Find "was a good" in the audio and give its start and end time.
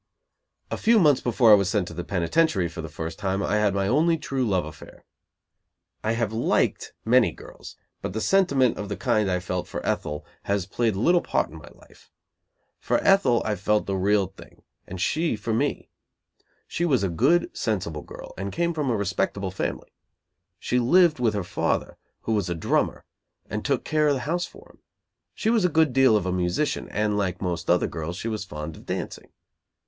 16.83-17.55, 25.51-25.93